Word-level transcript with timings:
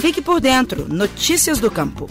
Fique 0.00 0.22
por 0.22 0.40
dentro. 0.40 0.88
Notícias 0.88 1.58
do 1.58 1.70
Campo. 1.70 2.08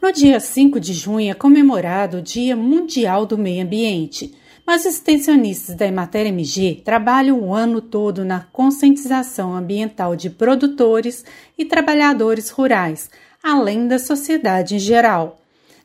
No 0.00 0.10
dia 0.10 0.40
5 0.40 0.80
de 0.80 0.94
junho 0.94 1.30
é 1.30 1.34
comemorado 1.34 2.16
o 2.16 2.22
Dia 2.22 2.56
Mundial 2.56 3.26
do 3.26 3.36
Meio 3.36 3.62
Ambiente. 3.62 4.34
Mas 4.66 4.86
os 4.86 4.94
extensionistas 4.94 5.76
da 5.76 5.86
Emater 5.86 6.26
MG 6.26 6.80
trabalham 6.82 7.38
o 7.38 7.54
ano 7.54 7.82
todo 7.82 8.24
na 8.24 8.40
conscientização 8.50 9.54
ambiental 9.54 10.16
de 10.16 10.30
produtores 10.30 11.22
e 11.58 11.66
trabalhadores 11.66 12.48
rurais, 12.48 13.10
além 13.42 13.86
da 13.86 13.98
sociedade 13.98 14.76
em 14.76 14.78
geral. 14.78 15.39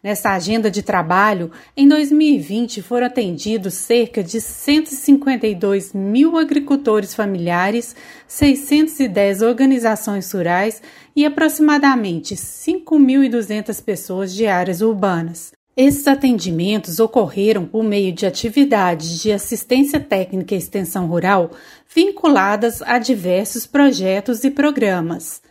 Nessa 0.05 0.33
agenda 0.33 0.69
de 0.69 0.83
trabalho, 0.83 1.49
em 1.75 1.87
2020 1.87 2.83
foram 2.83 3.07
atendidos 3.07 3.73
cerca 3.73 4.23
de 4.23 4.39
152 4.39 5.93
mil 5.93 6.37
agricultores 6.37 7.15
familiares, 7.15 7.95
610 8.27 9.41
organizações 9.41 10.31
rurais 10.31 10.79
e 11.15 11.25
aproximadamente 11.25 12.35
5.200 12.35 13.83
pessoas 13.83 14.31
de 14.31 14.45
áreas 14.45 14.81
urbanas. 14.81 15.53
Esses 15.75 16.07
atendimentos 16.07 16.99
ocorreram 16.99 17.65
por 17.65 17.83
meio 17.83 18.13
de 18.13 18.27
atividades 18.27 19.23
de 19.23 19.31
assistência 19.31 19.99
técnica 19.99 20.53
e 20.53 20.59
extensão 20.59 21.07
rural 21.07 21.49
vinculadas 21.95 22.79
a 22.83 22.99
diversos 22.99 23.65
projetos 23.65 24.43
e 24.43 24.51
programas. 24.51 25.41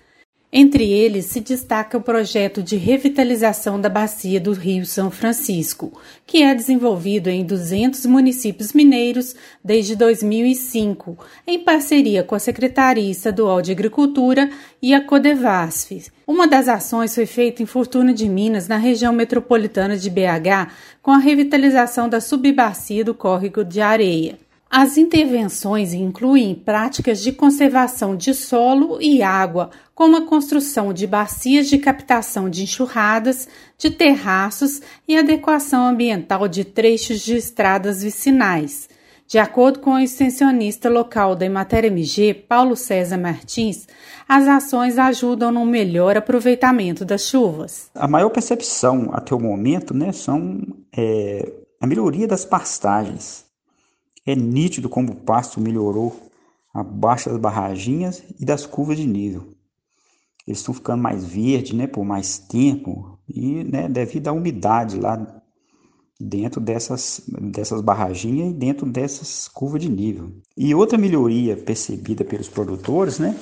Entre 0.56 0.88
eles 0.88 1.24
se 1.24 1.40
destaca 1.40 1.98
o 1.98 2.00
projeto 2.00 2.62
de 2.62 2.76
revitalização 2.76 3.80
da 3.80 3.88
bacia 3.88 4.40
do 4.40 4.52
Rio 4.52 4.86
São 4.86 5.10
Francisco, 5.10 6.00
que 6.24 6.44
é 6.44 6.54
desenvolvido 6.54 7.28
em 7.28 7.44
200 7.44 8.06
municípios 8.06 8.72
mineiros 8.72 9.34
desde 9.64 9.96
2005, 9.96 11.18
em 11.44 11.58
parceria 11.58 12.22
com 12.22 12.36
a 12.36 12.38
Secretaria 12.38 13.10
Estadual 13.10 13.60
de 13.60 13.72
Agricultura 13.72 14.48
e 14.80 14.94
a 14.94 15.00
Codevasf. 15.00 16.12
Uma 16.24 16.46
das 16.46 16.68
ações 16.68 17.12
foi 17.12 17.26
feita 17.26 17.60
em 17.60 17.66
Fortuna 17.66 18.14
de 18.14 18.28
Minas, 18.28 18.68
na 18.68 18.76
região 18.76 19.12
metropolitana 19.12 19.96
de 19.96 20.08
BH, 20.08 20.70
com 21.02 21.10
a 21.10 21.18
revitalização 21.18 22.08
da 22.08 22.20
subbacia 22.20 23.04
do 23.04 23.12
córrego 23.12 23.64
de 23.64 23.80
areia. 23.80 24.38
As 24.70 24.96
intervenções 24.96 25.94
incluem 25.94 26.54
práticas 26.54 27.20
de 27.22 27.30
conservação 27.30 28.16
de 28.16 28.34
solo 28.34 29.00
e 29.00 29.22
água, 29.22 29.70
como 29.94 30.16
a 30.16 30.26
construção 30.26 30.92
de 30.92 31.06
bacias 31.06 31.68
de 31.68 31.78
captação 31.78 32.50
de 32.50 32.64
enxurradas, 32.64 33.48
de 33.78 33.90
terraços 33.90 34.82
e 35.06 35.16
adequação 35.16 35.86
ambiental 35.86 36.48
de 36.48 36.64
trechos 36.64 37.20
de 37.20 37.36
estradas 37.36 38.02
vicinais. 38.02 38.88
De 39.26 39.38
acordo 39.38 39.78
com 39.78 39.92
o 39.94 39.98
extensionista 39.98 40.90
local 40.90 41.34
da 41.34 41.46
Emater 41.46 41.86
MG, 41.86 42.34
Paulo 42.34 42.76
César 42.76 43.16
Martins, 43.16 43.86
as 44.28 44.46
ações 44.46 44.98
ajudam 44.98 45.50
no 45.50 45.64
melhor 45.64 46.16
aproveitamento 46.16 47.04
das 47.04 47.22
chuvas. 47.22 47.90
A 47.94 48.06
maior 48.06 48.28
percepção 48.28 49.10
até 49.12 49.34
o 49.34 49.40
momento 49.40 49.94
né, 49.94 50.12
são 50.12 50.60
é, 50.94 51.50
a 51.80 51.86
melhoria 51.86 52.26
das 52.26 52.44
pastagens. 52.44 53.43
É 54.26 54.34
nítido 54.34 54.88
como 54.88 55.12
o 55.12 55.16
pasto 55.16 55.60
melhorou 55.60 56.30
abaixo 56.72 57.30
das 57.30 57.38
barraginhas 57.38 58.22
e 58.38 58.44
das 58.44 58.66
curvas 58.66 58.96
de 58.96 59.06
nível. 59.06 59.48
Eles 60.46 60.58
estão 60.58 60.74
ficando 60.74 61.02
mais 61.02 61.24
verdes 61.24 61.72
né, 61.72 61.86
por 61.86 62.04
mais 62.04 62.38
tempo 62.38 63.18
e 63.28 63.64
né, 63.64 63.88
devido 63.88 64.28
à 64.28 64.32
umidade 64.32 64.98
lá 64.98 65.42
dentro 66.20 66.60
dessas, 66.60 67.22
dessas 67.28 67.80
barraginhas 67.80 68.50
e 68.50 68.54
dentro 68.54 68.86
dessas 68.86 69.48
curvas 69.48 69.82
de 69.82 69.88
nível. 69.88 70.30
E 70.56 70.74
outra 70.74 70.98
melhoria 70.98 71.56
percebida 71.56 72.24
pelos 72.24 72.48
produtores 72.48 73.18
né, 73.18 73.36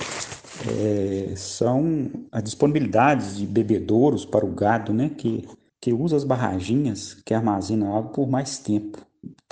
é, 0.69 1.35
são 1.37 2.11
a 2.31 2.41
disponibilidade 2.41 3.37
de 3.37 3.47
bebedouros 3.47 4.25
para 4.25 4.45
o 4.45 4.53
gado 4.53 4.93
né, 4.93 5.11
que, 5.17 5.49
que 5.81 5.93
usa 5.93 6.17
as 6.17 6.25
barraginhas 6.25 7.15
que 7.15 7.35
armazenam 7.35 7.97
água 7.97 8.13
por 8.13 8.29
mais 8.29 8.59
tempo. 8.59 8.99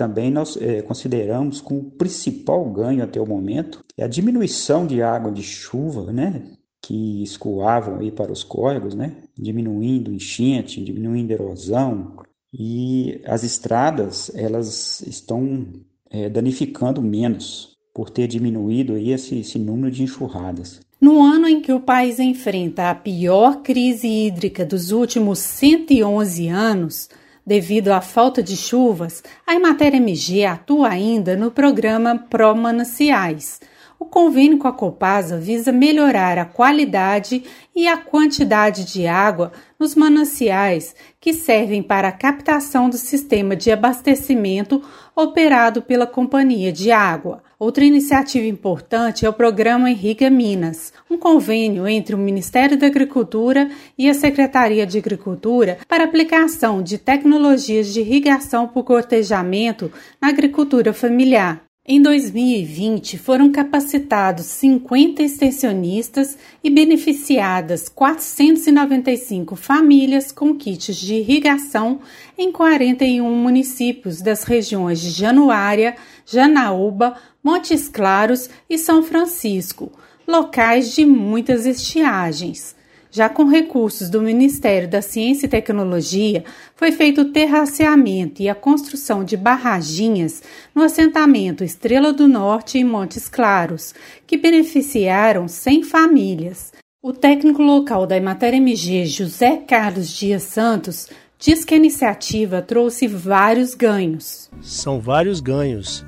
Também 0.00 0.31
nós 0.31 0.56
é, 0.56 0.81
consideramos 0.81 1.61
como 1.61 1.91
principal 1.91 2.65
ganho 2.71 3.05
até 3.05 3.21
o 3.21 3.27
momento 3.27 3.84
é 3.99 4.03
a 4.03 4.09
diminuição 4.09 4.87
de 4.87 5.03
água 5.03 5.31
de 5.31 5.43
chuva, 5.43 6.11
né, 6.11 6.43
que 6.81 7.22
escoavam 7.22 7.99
aí 7.99 8.11
para 8.11 8.33
os 8.33 8.43
córregos, 8.43 8.94
né, 8.94 9.15
diminuindo 9.37 10.11
enchente, 10.11 10.83
diminuindo 10.83 11.33
erosão, 11.33 12.16
e 12.50 13.21
as 13.27 13.44
estradas 13.44 14.34
elas 14.34 15.03
estão 15.03 15.66
é, 16.11 16.31
danificando 16.31 17.03
menos 17.03 17.77
por 17.93 18.09
ter 18.09 18.27
diminuído 18.27 18.94
aí 18.94 19.11
esse, 19.11 19.41
esse 19.41 19.59
número 19.59 19.91
de 19.91 20.03
enxurradas. 20.03 20.81
No 20.99 21.22
ano 21.22 21.47
em 21.47 21.61
que 21.61 21.75
o 21.75 21.81
país 21.81 22.19
enfrenta 22.19 22.88
a 22.88 22.94
pior 22.94 23.61
crise 23.61 24.09
hídrica 24.09 24.65
dos 24.65 24.93
últimos 24.93 25.41
111 25.41 26.49
anos, 26.49 27.11
Devido 27.46 27.88
à 27.88 28.00
falta 28.00 28.42
de 28.42 28.56
chuvas, 28.56 29.22
a 29.46 29.54
Emater 29.54 29.94
MG 29.94 30.44
atua 30.44 30.88
ainda 30.90 31.36
no 31.36 31.50
programa 31.50 32.18
Pro 32.28 32.54
Mananciais. 32.54 33.60
O 33.98 34.06
convênio 34.06 34.56
com 34.56 34.66
a 34.66 34.72
Copasa 34.72 35.38
visa 35.38 35.70
melhorar 35.70 36.38
a 36.38 36.46
qualidade 36.46 37.44
e 37.76 37.86
a 37.86 37.98
quantidade 37.98 38.84
de 38.90 39.06
água 39.06 39.52
nos 39.78 39.94
mananciais 39.94 40.94
que 41.20 41.34
servem 41.34 41.82
para 41.82 42.08
a 42.08 42.12
captação 42.12 42.88
do 42.88 42.96
sistema 42.96 43.54
de 43.54 43.70
abastecimento 43.70 44.82
operado 45.14 45.82
pela 45.82 46.06
Companhia 46.06 46.72
de 46.72 46.90
Água. 46.90 47.42
Outra 47.60 47.84
iniciativa 47.84 48.47
importante 48.47 49.26
é 49.26 49.28
o 49.28 49.34
programa 49.34 49.91
Irriga 49.91 50.31
Minas, 50.31 50.94
um 51.10 51.19
convênio 51.19 51.87
entre 51.87 52.15
o 52.15 52.19
Ministério 52.19 52.75
da 52.78 52.87
Agricultura 52.87 53.71
e 53.98 54.09
a 54.09 54.15
Secretaria 54.15 54.87
de 54.87 54.97
Agricultura 54.97 55.76
para 55.87 56.04
aplicação 56.04 56.82
de 56.82 56.97
tecnologias 56.97 57.93
de 57.93 58.00
irrigação 58.00 58.66
por 58.66 58.84
cortejamento 58.84 59.93
na 60.19 60.28
agricultura 60.28 60.94
familiar. 60.94 61.69
Em 61.86 62.00
2020, 62.02 63.16
foram 63.16 63.50
capacitados 63.50 64.44
50 64.44 65.22
extensionistas 65.22 66.36
e 66.62 66.68
beneficiadas 66.68 67.88
495 67.88 69.56
famílias 69.56 70.30
com 70.30 70.54
kits 70.54 70.94
de 70.94 71.14
irrigação 71.14 72.00
em 72.36 72.52
41 72.52 73.34
municípios 73.34 74.20
das 74.20 74.44
regiões 74.44 75.00
de 75.00 75.08
Januária, 75.08 75.96
Janaúba, 76.26 77.16
Montes 77.42 77.88
Claros 77.88 78.50
e 78.69 78.76
São 78.76 79.02
Francisco, 79.02 79.90
locais 80.28 80.94
de 80.94 81.06
muitas 81.06 81.64
estiagens. 81.64 82.76
Já 83.12 83.28
com 83.28 83.44
recursos 83.44 84.09
do 84.09 84.22
Ministério 84.22 84.88
da 84.88 85.03
Ciência 85.03 85.47
e 85.47 85.48
Tecnologia, 85.48 86.44
foi 86.76 86.93
feito 86.93 87.22
o 87.22 87.32
terraceamento 87.32 88.41
e 88.41 88.48
a 88.48 88.54
construção 88.54 89.25
de 89.25 89.37
barraginhas 89.37 90.43
no 90.72 90.82
assentamento 90.82 91.65
Estrela 91.65 92.12
do 92.12 92.28
Norte 92.28 92.78
e 92.78 92.84
Montes 92.84 93.28
Claros, 93.28 93.93
que 94.26 94.37
beneficiaram 94.37 95.49
100 95.49 95.82
famílias. 95.84 96.72
O 97.03 97.12
técnico 97.12 97.62
local 97.62 98.06
da 98.06 98.16
Emater 98.16 98.54
MG, 98.54 99.06
José 99.06 99.56
Carlos 99.56 100.10
Dias 100.10 100.44
Santos, 100.44 101.09
diz 101.37 101.65
que 101.65 101.75
a 101.75 101.78
iniciativa 101.78 102.62
trouxe 102.62 103.09
vários 103.09 103.75
ganhos. 103.75 104.50
São 104.60 105.00
vários 105.00 105.41
ganhos 105.41 106.04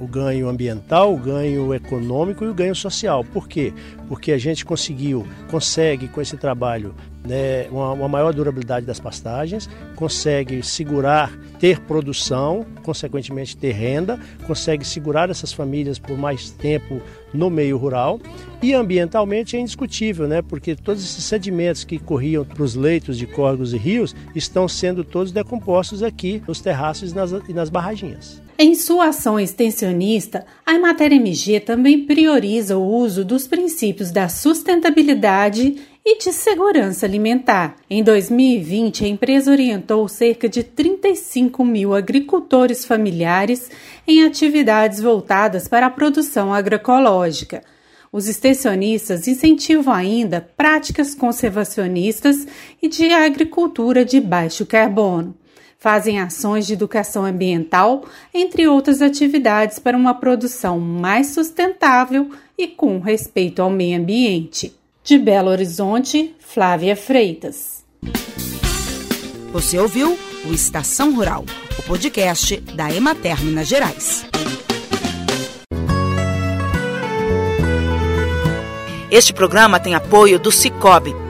o 0.00 0.06
ganho 0.06 0.48
ambiental, 0.48 1.12
o 1.12 1.18
ganho 1.18 1.72
econômico 1.74 2.44
e 2.44 2.48
o 2.48 2.54
ganho 2.54 2.74
social. 2.74 3.22
Por 3.22 3.46
quê? 3.46 3.72
Porque 4.08 4.32
a 4.32 4.38
gente 4.38 4.64
conseguiu, 4.64 5.26
consegue 5.50 6.08
com 6.08 6.20
esse 6.20 6.36
trabalho 6.36 6.94
né, 7.24 7.68
uma, 7.70 7.92
uma, 7.92 8.08
maior 8.08 8.32
durabilidade 8.32 8.86
das 8.86 8.98
pastagens, 8.98 9.68
consegue 9.94 10.62
segurar, 10.62 11.30
ter 11.58 11.78
produção, 11.80 12.64
consequentemente 12.82 13.56
ter 13.56 13.72
renda, 13.72 14.18
consegue 14.46 14.84
segurar 14.86 15.28
essas 15.28 15.52
famílias 15.52 15.98
por 15.98 16.16
mais 16.16 16.50
tempo 16.50 17.00
no 17.32 17.50
meio 17.50 17.76
rural 17.76 18.18
e 18.62 18.72
ambientalmente 18.72 19.56
é 19.56 19.60
indiscutível, 19.60 20.26
né, 20.26 20.40
porque 20.40 20.74
todos 20.74 21.04
esses 21.04 21.24
sedimentos 21.24 21.84
que 21.84 21.98
corriam 21.98 22.44
para 22.44 22.62
os 22.62 22.74
leitos 22.74 23.18
de 23.18 23.26
córregos 23.26 23.74
e 23.74 23.76
rios 23.76 24.16
estão 24.34 24.66
sendo 24.66 25.04
todos 25.04 25.30
decompostos 25.30 26.02
aqui 26.02 26.42
nos 26.48 26.60
terraços 26.60 27.12
e 27.12 27.14
nas, 27.14 27.32
e 27.48 27.52
nas 27.52 27.68
barraginhas. 27.68 28.40
Em 28.62 28.74
sua 28.74 29.06
ação 29.06 29.40
extensionista, 29.40 30.44
a 30.66 30.74
Emater 30.74 31.14
MG 31.14 31.60
também 31.60 32.04
prioriza 32.04 32.76
o 32.76 32.86
uso 32.94 33.24
dos 33.24 33.48
princípios 33.48 34.10
da 34.10 34.28
sustentabilidade 34.28 35.76
e 36.04 36.18
de 36.18 36.30
segurança 36.30 37.06
alimentar. 37.06 37.76
Em 37.88 38.02
2020, 38.02 39.02
a 39.02 39.08
empresa 39.08 39.50
orientou 39.50 40.06
cerca 40.08 40.46
de 40.46 40.62
35 40.62 41.64
mil 41.64 41.94
agricultores 41.94 42.84
familiares 42.84 43.70
em 44.06 44.26
atividades 44.26 45.00
voltadas 45.00 45.66
para 45.66 45.86
a 45.86 45.90
produção 45.90 46.52
agroecológica. 46.52 47.62
Os 48.12 48.28
extensionistas 48.28 49.26
incentivam 49.26 49.94
ainda 49.94 50.46
práticas 50.54 51.14
conservacionistas 51.14 52.46
e 52.82 52.88
de 52.88 53.10
agricultura 53.10 54.04
de 54.04 54.20
baixo 54.20 54.66
carbono 54.66 55.39
fazem 55.80 56.20
ações 56.20 56.66
de 56.66 56.74
educação 56.74 57.24
ambiental, 57.24 58.04
entre 58.32 58.68
outras 58.68 59.00
atividades 59.00 59.78
para 59.78 59.96
uma 59.96 60.12
produção 60.12 60.78
mais 60.78 61.28
sustentável 61.28 62.30
e 62.56 62.68
com 62.68 63.00
respeito 63.00 63.62
ao 63.62 63.70
meio 63.70 63.98
ambiente. 63.98 64.76
De 65.02 65.18
Belo 65.18 65.48
Horizonte, 65.48 66.36
Flávia 66.38 66.94
Freitas. 66.94 67.82
Você 69.50 69.78
ouviu 69.78 70.16
o 70.44 70.52
Estação 70.52 71.14
Rural, 71.14 71.44
o 71.78 71.82
podcast 71.82 72.58
da 72.60 72.94
Emater 72.94 73.42
Minas 73.42 73.66
Gerais. 73.66 74.26
Este 79.10 79.32
programa 79.32 79.80
tem 79.80 79.94
apoio 79.94 80.38
do 80.38 80.52
Cicobi. 80.52 81.29